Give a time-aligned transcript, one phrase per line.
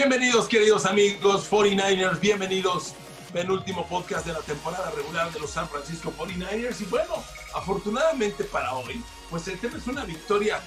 [0.00, 2.94] Bienvenidos, queridos amigos 49ers, bienvenidos.
[3.34, 6.80] Penúltimo podcast de la temporada regular de los San Francisco 49ers.
[6.80, 7.22] Y bueno,
[7.54, 10.58] afortunadamente para hoy, pues el tema es una victoria,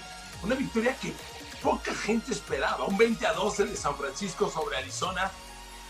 [0.43, 1.13] una victoria que
[1.63, 2.85] poca gente esperaba.
[2.85, 5.31] Un 20 a 12 de San Francisco sobre Arizona,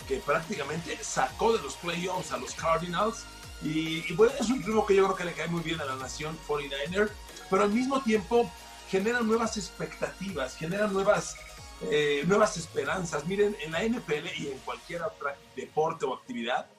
[0.08, 3.26] que prácticamente sacó de los playoffs a los Cardinals.
[3.62, 5.98] Y, bueno, es un triunfo que yo creo que le cae muy bien a la
[5.98, 7.10] nación 49er,
[7.50, 8.50] pero al mismo tiempo
[8.90, 11.36] genera nuevas expectativas, genera nuevas
[11.82, 13.26] eh, nuevas esperanzas.
[13.26, 16.70] Miren, en la NFL y en cualquier otro deporte o actividad,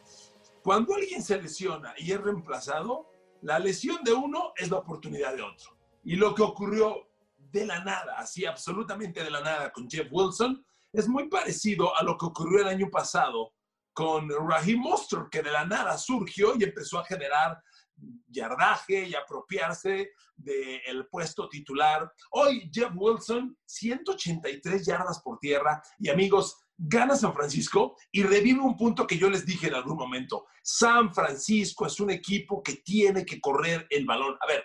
[0.63, 3.11] cuando alguien se lesiona y es reemplazado,
[3.43, 5.77] la lesión de uno es la oportunidad de otro.
[6.03, 10.65] Y lo que ocurrió de la nada, así absolutamente de la nada con Jeff Wilson,
[10.93, 13.53] es muy parecido a lo que ocurrió el año pasado
[13.93, 17.63] con Raheem Mostert, que de la nada surgió y empezó a generar
[18.29, 22.13] yardaje y apropiarse del puesto titular.
[22.31, 28.77] Hoy Jeff Wilson, 183 yardas por tierra y amigos, gana San Francisco y revive un
[28.77, 30.47] punto que yo les dije en algún momento.
[30.63, 34.37] San Francisco es un equipo que tiene que correr el balón.
[34.41, 34.65] A ver,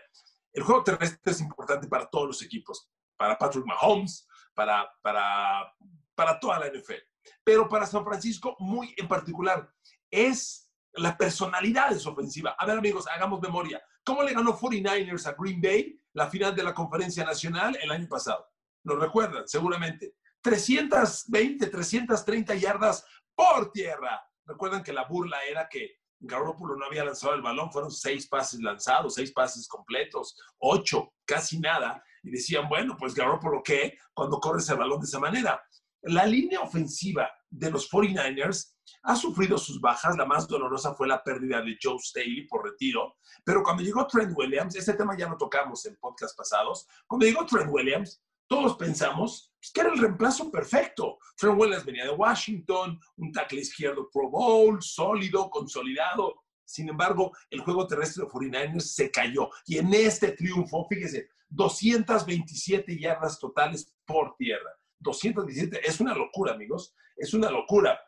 [0.54, 5.74] el juego terrestre es importante para todos los equipos, para Patrick Mahomes, para, para,
[6.16, 7.02] para toda la NFL,
[7.44, 9.72] pero para San Francisco muy en particular.
[10.12, 12.56] Es la personalidad de su ofensiva.
[12.58, 13.82] A ver, amigos, hagamos memoria.
[14.04, 18.08] ¿Cómo le ganó 49ers a Green Bay la final de la Conferencia Nacional el año
[18.08, 18.48] pasado?
[18.84, 19.48] ¿Lo recuerdan?
[19.48, 20.16] Seguramente.
[20.42, 24.22] 320, 330 yardas por tierra.
[24.46, 28.60] Recuerdan que la burla era que Garoppolo no había lanzado el balón, fueron seis pases
[28.62, 32.04] lanzados, seis pases completos, ocho, casi nada.
[32.24, 33.98] Y decían, bueno, pues Garoppolo, ¿qué?
[34.14, 35.62] Cuando corres el balón de esa manera.
[36.02, 40.18] La línea ofensiva de los 49ers ha sufrido sus bajas.
[40.18, 43.18] La más dolorosa fue la pérdida de Joe Staley por retiro.
[43.44, 46.88] Pero cuando llegó Trent Williams, ese tema ya lo tocamos en podcast pasados.
[47.08, 51.20] Cuando llegó Trent Williams, todos pensamos pues, que era el reemplazo perfecto.
[51.38, 56.44] Trent Williams venía de Washington, un tackle izquierdo Pro Bowl, sólido, consolidado.
[56.66, 59.50] Sin embargo, el juego terrestre de 49ers se cayó.
[59.66, 64.72] Y en este triunfo, fíjese, 227 yardas totales por tierra.
[65.00, 68.00] 217, es una locura, amigos, es una locura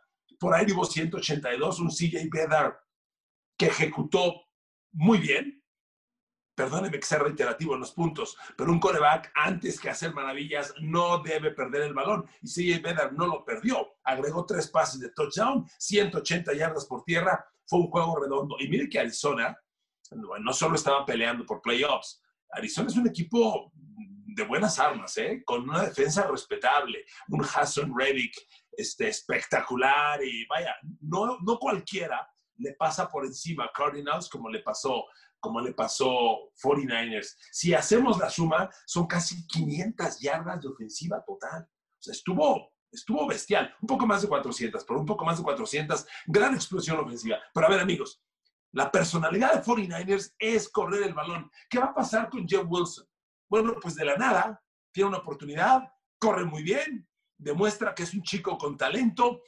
[0.41, 2.74] por ahí hubo 182, un CJ Bedard
[3.56, 4.41] que ejecutó
[4.91, 5.63] muy bien.
[6.56, 11.19] Perdóneme que sea reiterativo en los puntos, pero un coreback antes que hacer maravillas no
[11.19, 12.28] debe perder el balón.
[12.41, 13.97] Y CJ Bedard no lo perdió.
[14.03, 17.46] Agregó tres pases de touchdown, 180 yardas por tierra.
[17.68, 18.56] Fue un juego redondo.
[18.59, 19.56] Y mire que Arizona
[20.09, 22.19] no solo estaba peleando por playoffs.
[22.50, 25.44] Arizona es un equipo de buenas armas, ¿eh?
[25.46, 27.06] con una defensa respetable.
[27.29, 28.34] Un Hassan Reddick
[28.72, 32.28] este, espectacular y vaya, no, no cualquiera
[32.58, 35.06] le pasa por encima a Cardinals como le pasó
[35.42, 37.36] como le pasó 49ers.
[37.52, 41.64] Si hacemos la suma, son casi 500 yardas de ofensiva total.
[41.64, 43.76] O sea, estuvo, estuvo bestial.
[43.82, 46.06] Un poco más de 400, pero un poco más de 400.
[46.28, 47.40] Gran explosión ofensiva.
[47.53, 48.22] Pero a ver, amigos,
[48.72, 51.50] la personalidad de 49ers es correr el balón.
[51.68, 53.06] ¿Qué va a pasar con Jeff Wilson?
[53.50, 57.09] Bueno, pues de la nada, tiene una oportunidad, corre muy bien,
[57.41, 59.41] demuestra que es un chico con talento.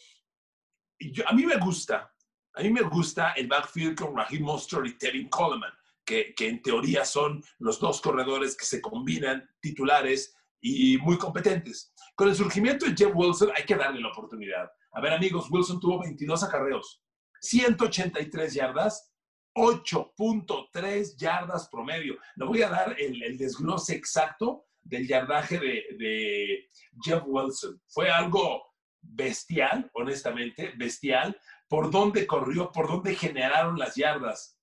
[1.00, 2.14] Y a mí me gusta,
[2.54, 5.72] a mí me gusta el backfield con Raheem Mostert y Teddy Coleman,
[6.04, 11.94] que, que en teoría son los dos corredores que se combinan titulares y muy competentes.
[12.16, 14.72] Con el surgimiento de Jeff Wilson hay que darle la oportunidad.
[14.94, 17.04] A ver amigos, Wilson tuvo 22 acarreos,
[17.42, 19.12] 183 yardas,
[19.56, 22.18] 8.3 yardas promedio.
[22.36, 26.68] Le voy a dar el desglose exacto del yardaje de,
[27.04, 27.82] Jeff Wilson.
[27.88, 28.64] Fue algo
[29.02, 34.60] bestial, honestamente, bestial, por dónde corrió, por dónde generaron las yardas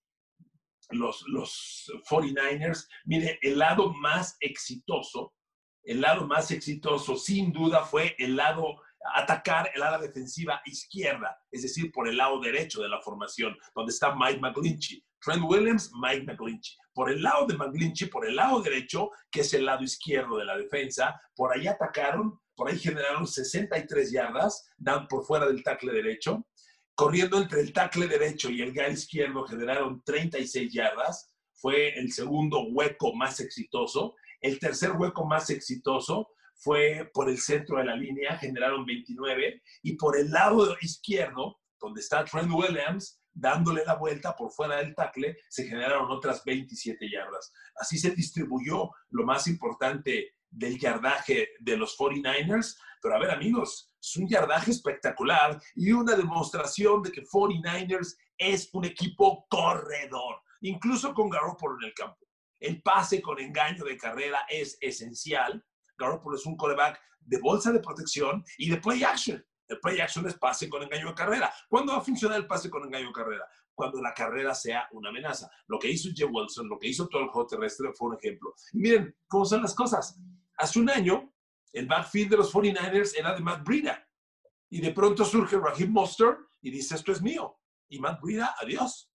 [0.91, 2.87] los, los 49ers.
[3.05, 5.35] Mire, el lado más exitoso,
[5.83, 8.77] el lado más exitoso sin duda fue el lado
[9.15, 13.93] atacar el ala defensiva izquierda, es decir, por el lado derecho de la formación, donde
[13.93, 15.05] está Mike McGlinchey.
[15.23, 16.77] Trent Williams, Mike McGlinchey.
[16.95, 20.45] Por el lado de McGlinchey, por el lado derecho, que es el lado izquierdo de
[20.45, 25.93] la defensa, por ahí atacaron, por ahí generaron 63 yardas, dan por fuera del tackle
[25.93, 26.47] derecho.
[26.95, 31.35] Corriendo entre el tackle derecho y el guy izquierdo generaron 36 yardas.
[31.55, 34.15] Fue el segundo hueco más exitoso.
[34.41, 39.63] El tercer hueco más exitoso fue por el centro de la línea, generaron 29.
[39.83, 44.95] Y por el lado izquierdo, donde está Trent Williams, dándole la vuelta por fuera del
[44.95, 47.53] tackle, se generaron otras 27 yardas.
[47.77, 52.77] Así se distribuyó lo más importante del yardaje de los 49ers.
[53.03, 58.69] Pero a ver, amigos, es un yardaje espectacular y una demostración de que 49ers es
[58.73, 62.27] un equipo corredor, incluso con Garoppolo en el campo.
[62.59, 65.65] El pase con engaño de carrera es esencial.
[65.97, 69.43] Garoppolo es un coreback de bolsa de protección y de play action.
[69.71, 71.55] El play action es pase con engaño de carrera.
[71.69, 73.49] ¿Cuándo va a funcionar el pase con engaño de carrera?
[73.73, 75.49] Cuando la carrera sea una amenaza.
[75.69, 78.53] Lo que hizo Jeff Wilson, lo que hizo todo el juego terrestre fue un ejemplo.
[78.73, 80.19] Y miren cómo son las cosas.
[80.57, 81.33] Hace un año,
[81.73, 84.05] el backfield de los 49ers era de Matt Breida.
[84.71, 87.61] Y de pronto surge Raheem Monster y dice, esto es mío.
[87.89, 89.09] Y Matt Breida, adiós.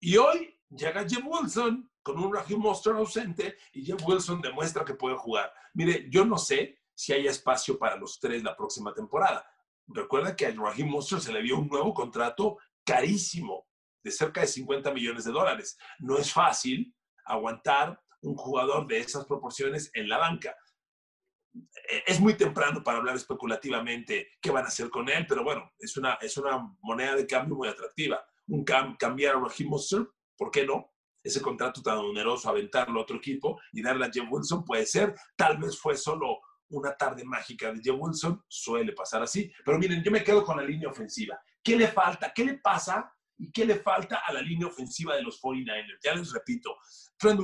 [0.00, 4.94] Y hoy llega Jeff Wilson con un Raheem Monster ausente y Jeff Wilson demuestra que
[4.94, 5.52] puede jugar.
[5.74, 9.46] Mire, yo no sé si hay espacio para los tres la próxima temporada.
[9.86, 13.66] Recuerda que a Raheem Monster se le dio un nuevo contrato carísimo,
[14.02, 15.76] de cerca de 50 millones de dólares.
[15.98, 16.94] No es fácil
[17.24, 20.56] aguantar un jugador de esas proporciones en la banca.
[21.54, 25.72] E, es muy temprano para hablar especulativamente qué van a hacer con él, pero bueno,
[25.78, 28.24] es una, es una moneda de cambio muy atractiva.
[28.46, 30.92] Un cambiar a Raheem Monster, ¿por qué no?
[31.22, 35.14] Ese contrato tan oneroso, aventarlo a otro equipo y darle a Jeff Wilson puede ser.
[35.36, 36.40] Tal vez fue solo
[36.76, 39.52] una tarde mágica de Jeff Wilson, suele pasar así.
[39.64, 41.40] Pero miren, yo me quedo con la línea ofensiva.
[41.62, 42.32] ¿Qué le falta?
[42.34, 43.10] ¿Qué le pasa?
[43.36, 45.98] ¿Y qué le falta a la línea ofensiva de los 49ers?
[46.02, 46.76] Ya les repito,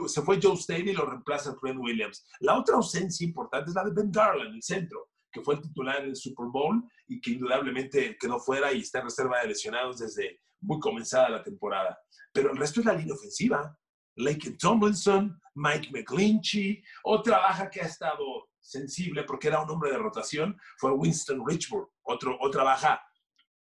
[0.07, 2.27] se fue Joe Staley y lo reemplaza Trent Williams.
[2.41, 6.03] La otra ausencia importante es la de Ben Garland, el centro, que fue el titular
[6.03, 9.99] en el Super Bowl y que indudablemente quedó fuera y está en reserva de lesionados
[9.99, 11.99] desde muy comenzada la temporada.
[12.33, 13.77] Pero el resto es la línea ofensiva.
[14.17, 19.99] Lake Tomlinson, Mike McGlinchey, otra baja que ha estado sensible porque era un hombre de
[19.99, 23.03] rotación, fue Winston Richburg, otro, otra baja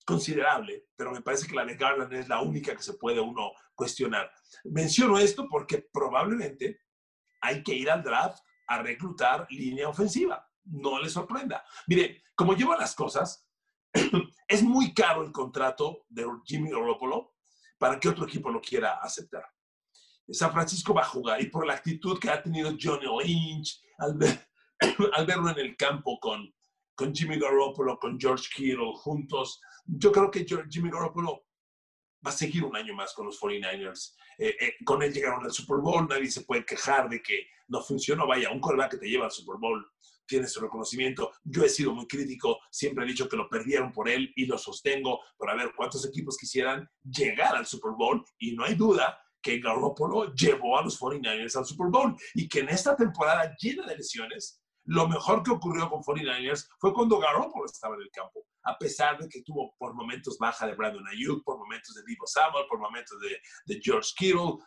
[0.05, 3.53] considerable, pero me parece que la de Garland es la única que se puede uno
[3.75, 4.31] cuestionar.
[4.65, 6.81] Menciono esto porque probablemente
[7.41, 10.47] hay que ir al draft a reclutar línea ofensiva.
[10.65, 11.65] No le sorprenda.
[11.87, 13.47] Mire, como llevan las cosas,
[14.49, 17.35] es muy caro el contrato de Jimmy Garoppolo
[17.79, 19.45] para que otro equipo lo quiera aceptar.
[20.29, 24.15] San Francisco va a jugar y por la actitud que ha tenido Johnny Lynch al
[24.17, 24.50] ver,
[25.13, 26.53] al verlo en el campo con,
[26.95, 31.45] con Jimmy Garoppolo, con George Kittle juntos, yo creo que Jimmy Garoppolo
[32.25, 34.15] va a seguir un año más con los 49ers.
[34.39, 37.83] Eh, eh, con él llegaron al Super Bowl, nadie se puede quejar de que no
[37.83, 38.27] funcionó.
[38.27, 39.85] Vaya, un coreback que te lleva al Super Bowl
[40.27, 41.33] tiene su reconocimiento.
[41.43, 44.59] Yo he sido muy crítico, siempre he dicho que lo perdieron por él y lo
[44.59, 49.59] sostengo para ver cuántos equipos quisieran llegar al Super Bowl y no hay duda que
[49.59, 53.97] Garoppolo llevó a los 49ers al Super Bowl y que en esta temporada llena de
[53.97, 58.79] lesiones lo mejor que ocurrió con 49ers fue cuando Garoppolo estaba en el campo, a
[58.79, 62.67] pesar de que tuvo por momentos baja de Brandon Ayuk, por momentos de Divo Samuel,
[62.69, 64.59] por momentos de, de George Kittle.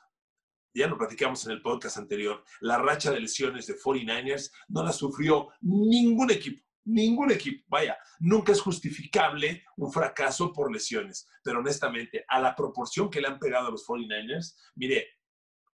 [0.75, 4.91] Ya lo platicamos en el podcast anterior, la racha de lesiones de 49ers no la
[4.91, 7.63] sufrió ningún equipo, ningún equipo.
[7.67, 13.27] Vaya, nunca es justificable un fracaso por lesiones, pero honestamente, a la proporción que le
[13.27, 15.07] han pegado a los 49ers, mire,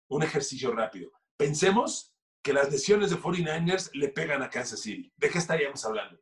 [0.10, 1.12] un ejercicio rápido.
[1.38, 5.12] Pensemos que las lesiones de 49ers le pegan a Kansas City.
[5.18, 6.20] ¿De qué estaríamos hablando?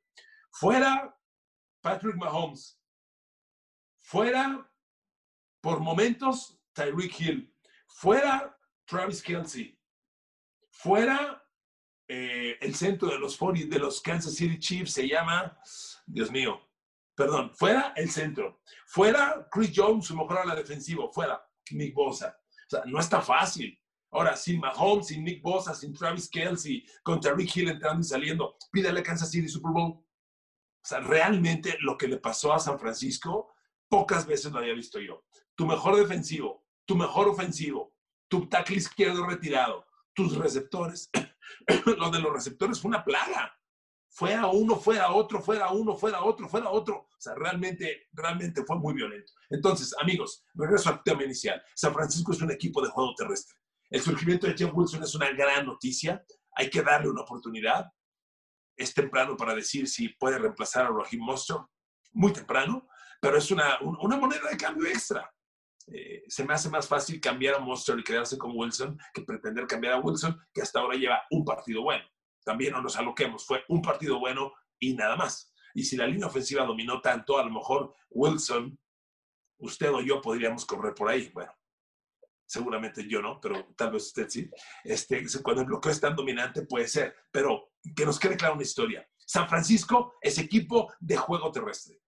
[0.51, 1.15] Fuera
[1.81, 2.79] Patrick Mahomes.
[3.99, 4.71] Fuera,
[5.61, 7.53] por momentos, Tyreek Hill.
[7.87, 9.77] Fuera Travis Kelsey.
[10.71, 11.43] Fuera
[12.07, 15.59] eh, el centro de los, de los Kansas City Chiefs se llama,
[16.05, 16.61] Dios mío,
[17.15, 18.61] perdón, fuera el centro.
[18.85, 21.09] Fuera Chris Jones, su mejor a la defensiva.
[21.11, 22.37] Fuera Nick Bosa.
[22.67, 23.77] O sea, no está fácil.
[24.11, 28.55] Ahora, sin Mahomes, sin Nick Bosa, sin Travis Kelsey, con Tariq Hill entrando y saliendo,
[28.71, 29.91] pídale a Kansas City Super Bowl.
[29.91, 33.53] O sea, realmente lo que le pasó a San Francisco,
[33.89, 35.25] pocas veces lo había visto yo.
[35.55, 37.93] Tu mejor defensivo, tu mejor ofensivo,
[38.29, 41.09] tu tackle izquierdo retirado, tus receptores.
[41.97, 43.53] lo de los receptores fue una plaga.
[44.09, 46.95] Fuera uno, fuera otro, fuera uno, fuera otro, fuera otro.
[46.95, 49.31] O sea, realmente, realmente fue muy violento.
[49.49, 51.61] Entonces, amigos, regreso al tema inicial.
[51.75, 53.56] San Francisco es un equipo de juego terrestre.
[53.89, 56.23] El surgimiento de Jeff Wilson es una gran noticia.
[56.55, 57.85] Hay que darle una oportunidad.
[58.75, 61.57] Es temprano para decir si puede reemplazar a Raheem Monster.
[62.11, 62.87] Muy temprano,
[63.21, 65.31] pero es una, moneda de cambio extra.
[65.87, 69.67] Eh, se me hace más fácil cambiar a Monster y quedarse con Wilson que pretender
[69.67, 72.03] cambiar a Wilson, que hasta ahora lleva un partido bueno.
[72.43, 75.53] También no nos aloquemos, fue un partido bueno y nada más.
[75.73, 78.77] Y si la línea ofensiva dominó tanto, a lo mejor Wilson,
[79.59, 81.29] usted o yo podríamos correr por ahí.
[81.33, 81.51] Bueno,
[82.47, 84.49] seguramente yo no, pero tal vez usted sí.
[84.83, 88.63] Este, cuando el bloqueo es tan dominante puede ser, pero que nos quede clara una
[88.63, 89.07] historia.
[89.17, 92.01] San Francisco es equipo de juego terrestre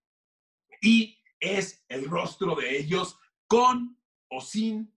[0.81, 3.97] y es el rostro de ellos con
[4.29, 4.95] o sin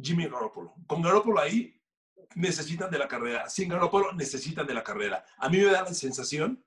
[0.00, 0.74] Jimmy Garoppolo.
[0.86, 1.78] Con Garoppolo ahí
[2.34, 5.24] necesitan de la carrera, sin Garoppolo necesitan de la carrera.
[5.36, 6.64] A mí me da la sensación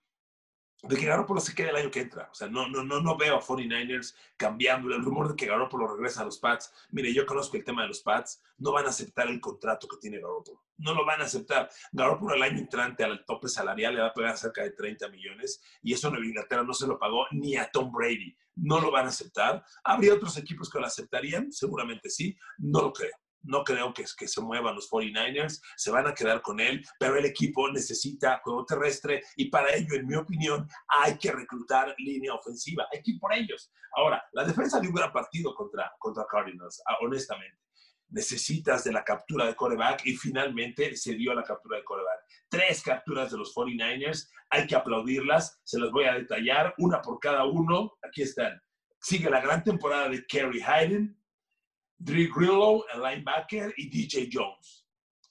[0.87, 2.29] de que Garoppolo se quede el año que entra.
[2.31, 5.87] O sea, no, no, no, no veo a 49ers cambiando el rumor de que Garoppolo
[5.87, 6.71] regresa a los Pats.
[6.91, 8.41] Mire, yo conozco el tema de los Pats.
[8.57, 10.63] No van a aceptar el contrato que tiene Garoppolo.
[10.77, 11.69] No lo van a aceptar.
[11.91, 15.61] Garoppolo el año entrante al tope salarial le va a pagar cerca de 30 millones
[15.81, 18.35] y eso en Inglaterra no se lo pagó ni a Tom Brady.
[18.55, 19.63] No lo van a aceptar.
[19.83, 21.51] ¿Habría otros equipos que lo aceptarían?
[21.51, 22.37] Seguramente sí.
[22.57, 23.11] No lo creo
[23.45, 27.17] no creo que, que se muevan los 49ers, se van a quedar con él, pero
[27.17, 32.33] el equipo necesita juego terrestre y para ello, en mi opinión, hay que reclutar línea
[32.33, 33.71] ofensiva, hay que ir por ellos.
[33.95, 37.57] Ahora, la defensa de un gran partido contra, contra Cardinals, ah, honestamente.
[38.09, 42.19] Necesitas de la captura de coreback y finalmente se dio la captura de coreback.
[42.49, 47.19] Tres capturas de los 49ers, hay que aplaudirlas, se las voy a detallar, una por
[47.19, 47.97] cada uno.
[48.03, 48.61] Aquí están.
[49.01, 51.19] Sigue la gran temporada de Kerry Hayden,
[51.97, 54.85] Drew Grillo, el linebacker, y DJ Jones.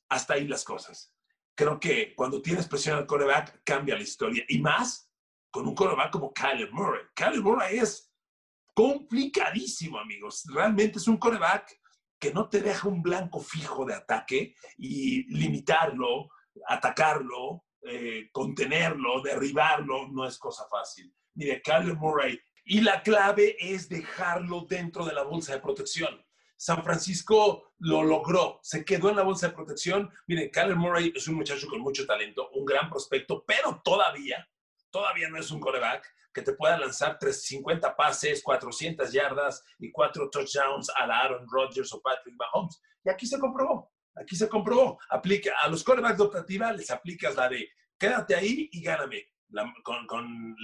[0.09, 1.13] Hasta ahí las cosas.
[1.55, 4.45] Creo que cuando tienes presión al coreback, cambia la historia.
[4.49, 5.11] Y más
[5.51, 7.05] con un coreback como Kyler Murray.
[7.15, 8.13] Kyler Murray es
[8.75, 10.45] complicadísimo, amigos.
[10.53, 11.81] Realmente es un coreback
[12.19, 16.29] que no te deja un blanco fijo de ataque y limitarlo,
[16.67, 21.15] atacarlo, eh, contenerlo, derribarlo, no es cosa fácil.
[21.35, 22.41] Mire, Kyler Murray.
[22.65, 26.25] Y la clave es dejarlo dentro de la bolsa de protección.
[26.57, 30.11] San Francisco lo logró, se quedó en la bolsa de protección.
[30.27, 34.49] Miren, Kyler Murray es un muchacho con mucho talento, un gran prospecto, pero todavía,
[34.91, 40.31] todavía no es un coreback que te pueda lanzar 350 pases, 400 yardas y 4
[40.31, 42.83] touchdowns a la Aaron Rodgers o Patrick Mahomes.
[43.05, 44.99] Y aquí se comprobó, aquí se comprobó.
[45.11, 47.69] Aplica, a los corebacks de optativa les aplicas la de
[47.99, 49.25] quédate ahí y gáname.
[49.85, 50.57] con,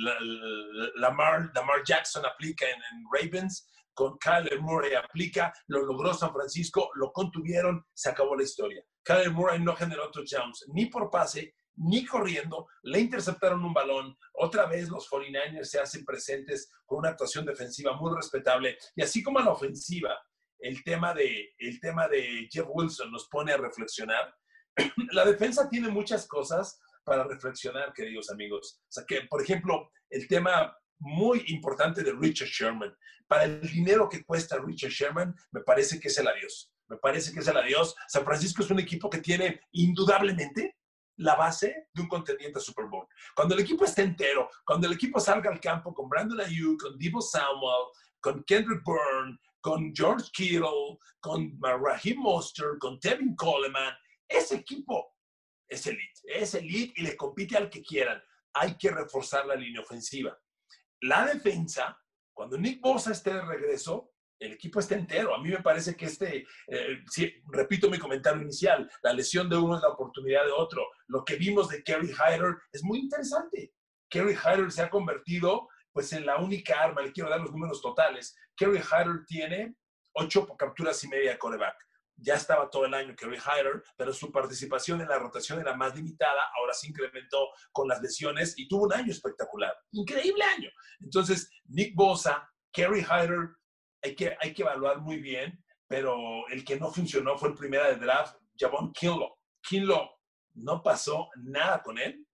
[0.97, 1.53] Lamar,
[1.85, 8.11] Jackson aplica en Ravens con Kyler Murray aplica, lo logró San Francisco, lo contuvieron, se
[8.11, 8.85] acabó la historia.
[9.03, 14.17] Kyler Murray no generó touchdowns ni por pase, ni corriendo, le interceptaron un balón.
[14.35, 18.77] Otra vez los 49ers se hacen presentes con una actuación defensiva muy respetable.
[18.95, 20.17] Y así como a la ofensiva,
[20.59, 24.35] el tema de, el tema de Jeff Wilson nos pone a reflexionar.
[25.13, 28.81] la defensa tiene muchas cosas para reflexionar, queridos amigos.
[28.83, 32.95] O sea, que, por ejemplo, el tema muy importante de Richard Sherman.
[33.26, 36.73] Para el dinero que cuesta Richard Sherman, me parece que es el adiós.
[36.88, 37.95] Me parece que es el adiós.
[38.09, 40.76] San Francisco es un equipo que tiene indudablemente
[41.16, 43.07] la base de un contendiente a Super Bowl.
[43.35, 46.99] Cuando el equipo esté entero, cuando el equipo salga al campo con Brandon Ayuk, con
[46.99, 47.88] Divo Samuel,
[48.21, 53.95] con Kendrick Byrne, con George Kittle, con Raheem Monster, con Tevin Coleman,
[54.28, 55.14] ese equipo
[55.69, 58.21] es elite, es elite y le compite al que quieran.
[58.54, 60.37] Hay que reforzar la línea ofensiva
[61.02, 61.99] la defensa,
[62.33, 65.35] cuando Nick Bosa esté de regreso, el equipo está entero.
[65.35, 67.02] A mí me parece que este, eh,
[67.49, 70.83] repito mi comentario inicial, la lesión de uno es la oportunidad de otro.
[71.09, 73.75] Lo que vimos de Kerry Hyder es muy interesante.
[74.09, 77.83] Kerry Hyder se ha convertido pues en la única arma, le quiero dar los números
[77.83, 78.35] totales.
[78.57, 79.75] Kerry Hyder tiene
[80.14, 81.76] ocho capturas y media de coreback
[82.21, 85.95] ya estaba todo el año Kerry Hyder, pero su participación en la rotación era más
[85.95, 90.71] limitada, ahora se incrementó con las lesiones y tuvo un año espectacular, increíble año.
[91.00, 93.50] Entonces, Nick Bosa, Kerry Hyder,
[94.03, 97.89] hay que, hay que evaluar muy bien, pero el que no funcionó fue el primera
[97.89, 99.37] de draft, Javon Kinlo.
[99.62, 100.11] Kinlo
[100.55, 102.27] no pasó nada con él,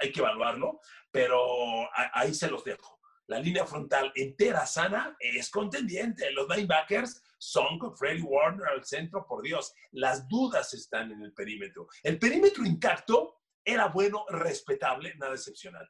[0.00, 0.80] hay que evaluarlo,
[1.10, 3.01] pero ahí se los dejo.
[3.32, 6.30] La línea frontal entera sana es contendiente.
[6.32, 9.72] Los linebackers son con Freddy Warner al centro, por Dios.
[9.92, 11.88] Las dudas están en el perímetro.
[12.02, 15.88] El perímetro intacto era bueno, respetable, nada excepcional.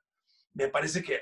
[0.55, 1.21] Me parece que,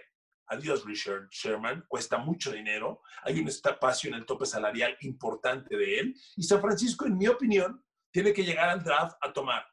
[0.48, 6.00] adiós Richard Sherman, cuesta mucho dinero, hay un espacio en el tope salarial importante de
[6.00, 9.64] él, y San Francisco, en mi opinión, tiene que llegar al draft a tomar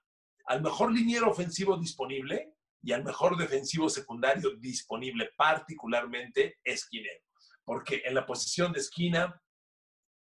[0.47, 2.56] al mejor liniero ofensivo disponible
[2.87, 7.21] y al mejor defensivo secundario disponible, particularmente esquinero.
[7.65, 9.43] Porque en la posición de esquina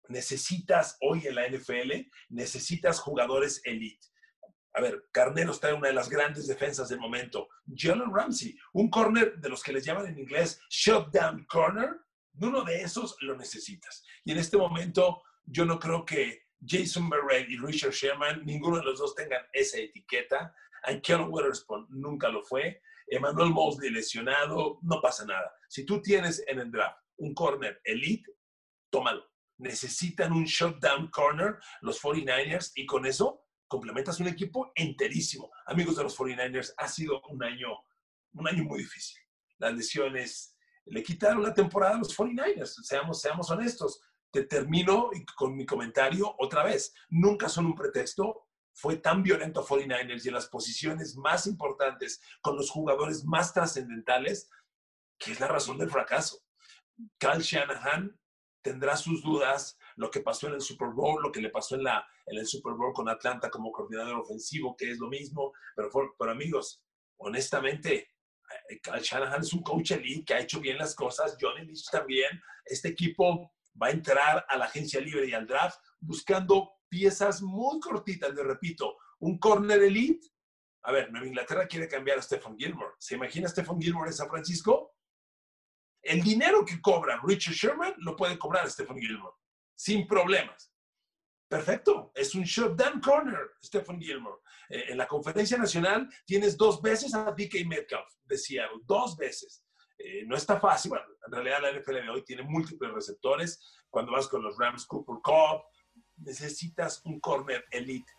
[0.06, 1.90] necesitas hoy en la NFL,
[2.28, 4.06] necesitas jugadores elite.
[4.74, 7.48] A ver, Carnero está en una de las grandes defensas del momento.
[7.66, 11.90] Jalen Ramsey, un corner de los que les llaman en inglés shutdown corner,
[12.34, 14.04] uno de esos lo necesitas.
[14.24, 18.84] Y en este momento yo no creo que Jason Barrett y Richard Sherman, ninguno de
[18.84, 20.54] los dos tengan esa etiqueta.
[21.02, 22.80] Kellen Witherspoon nunca lo fue.
[23.06, 25.52] Emmanuel Mosley lesionado, no pasa nada.
[25.68, 28.30] Si tú tienes en el draft un corner elite,
[28.90, 35.50] tómalo necesitan un shutdown corner los 49ers y con eso complementas un equipo enterísimo.
[35.66, 37.68] Amigos de los 49ers, ha sido un año,
[38.34, 39.22] un año muy difícil.
[39.58, 44.02] Las lesiones le quitaron la temporada a los 49ers, seamos, seamos honestos.
[44.30, 46.92] Te termino con mi comentario otra vez.
[47.10, 48.48] Nunca son un pretexto.
[48.74, 54.48] Fue tan violento 49ers y en las posiciones más importantes, con los jugadores más trascendentales,
[55.18, 56.38] que es la razón del fracaso.
[57.18, 58.18] Cal Shanahan
[58.62, 61.84] tendrá sus dudas, lo que pasó en el Super Bowl, lo que le pasó en,
[61.84, 65.90] la, en el Super Bowl con Atlanta como coordinador ofensivo, que es lo mismo, pero,
[66.18, 66.82] pero amigos,
[67.18, 68.08] honestamente,
[68.68, 71.90] eh, Cal Shanahan es un coach elite que ha hecho bien las cosas, Johnny Lynch
[71.90, 77.40] también, este equipo va a entrar a la agencia libre y al draft buscando piezas
[77.40, 80.28] muy cortitas, le repito, un corner elite.
[80.82, 82.92] A ver, Nueva Inglaterra quiere cambiar a Stephen Gilmore.
[82.98, 84.94] ¿Se imagina Stephen Gilmore en San Francisco?
[86.02, 89.34] El dinero que cobra Richard Sherman lo puede cobrar Stephen Gilmore,
[89.74, 90.70] sin problemas.
[91.48, 94.42] Perfecto, es un shutdown corner, Stephen Gilmore.
[94.68, 99.64] Eh, en la conferencia nacional tienes dos veces a DK Metcalf de Seattle, dos veces.
[99.96, 103.78] Eh, no está fácil, bueno, en realidad la NFL de hoy tiene múltiples receptores.
[103.88, 105.62] Cuando vas con los Rams, Cooper Cobb,
[106.24, 108.10] necesitas un corner elite.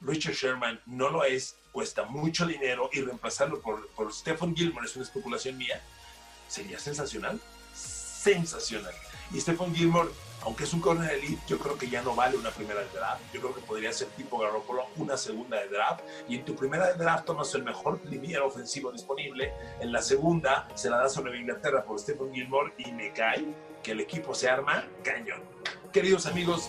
[0.00, 4.96] Richard Sherman no lo es, cuesta mucho dinero y reemplazarlo por, por Stephen Gilmore es
[4.96, 5.80] una especulación mía
[6.50, 7.40] sería sensacional.
[7.72, 8.92] Sensacional.
[9.32, 10.10] Y Stephen Gilmore,
[10.42, 13.22] aunque es un corner elite, yo creo que ya no vale una primera de draft.
[13.32, 16.02] Yo creo que podría ser tipo Garoppolo una segunda de draft.
[16.28, 19.52] Y en tu primera de draft tomas el mejor liniero ofensivo disponible.
[19.80, 23.46] En la segunda se la das a Nueva Inglaterra por Stephen Gilmore y me cae
[23.82, 25.42] que el equipo se arma cañón.
[25.92, 26.68] Queridos amigos,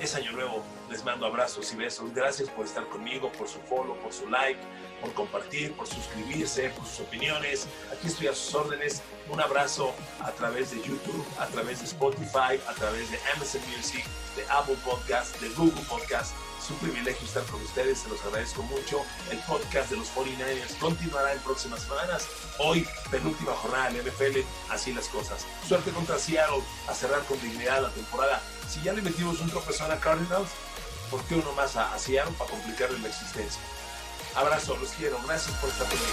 [0.00, 0.62] es año nuevo.
[0.90, 2.12] Les mando abrazos y besos.
[2.14, 4.60] Gracias por estar conmigo, por su follow, por su like,
[5.00, 7.66] por compartir, por suscribirse, por sus opiniones.
[7.92, 9.02] Aquí estoy a sus órdenes.
[9.30, 14.04] Un abrazo a través de YouTube, a través de Spotify, a través de Amazon Music,
[14.36, 16.32] de Apple Podcast, de Google Podcast.
[16.68, 19.00] Es un privilegio estar con ustedes, se los agradezco mucho.
[19.30, 22.28] El podcast de los 49ers continuará en próximas semanas.
[22.58, 25.46] Hoy, penúltima jornada del NFL, así las cosas.
[25.66, 28.42] Suerte contra Seattle, a cerrar con dignidad la temporada.
[28.68, 30.50] Si ya le metimos un tropezón a Cardinals,
[31.10, 33.62] ¿por qué uno más a, a Seattle para complicarle la existencia?
[34.34, 35.18] Abrazo, los quiero.
[35.26, 36.04] Gracias por estar conmigo.